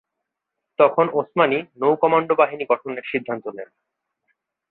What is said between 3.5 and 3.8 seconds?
নেন।